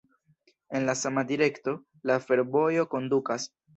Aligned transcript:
En 0.77 0.87
la 0.87 0.95
sama 1.01 1.25
direkto, 1.33 1.75
la 2.13 2.17
fervojo 2.25 2.87
kondukas. 2.95 3.47